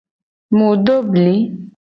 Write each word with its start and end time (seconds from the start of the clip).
Mu 0.55 0.69
do 0.85 0.97
bli. 1.11 1.29